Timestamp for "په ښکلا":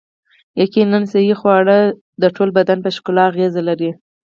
2.81-3.23